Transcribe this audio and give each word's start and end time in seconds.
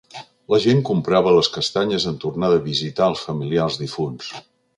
La 0.53 0.59
gent 0.61 0.79
comprava 0.87 1.33
les 1.35 1.49
castanyes 1.57 2.07
en 2.13 2.17
tornar 2.25 2.49
de 2.55 2.63
visitar 2.69 3.11
els 3.13 3.23
familiars 3.27 3.79
difunts. 3.85 4.33